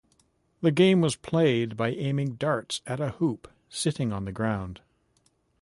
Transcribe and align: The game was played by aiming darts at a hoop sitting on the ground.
The 0.61 0.71
game 0.71 0.99
was 0.99 1.15
played 1.15 1.77
by 1.77 1.89
aiming 1.89 2.33
darts 2.37 2.81
at 2.87 2.99
a 2.99 3.09
hoop 3.09 3.47
sitting 3.69 4.11
on 4.11 4.25
the 4.25 4.31
ground. 4.31 4.81